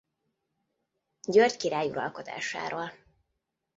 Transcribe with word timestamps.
György 1.27 1.57
király 1.57 1.89
uralkodásáról. 1.89 2.93